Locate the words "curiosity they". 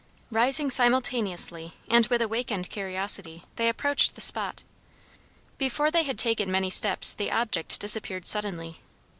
2.71-3.69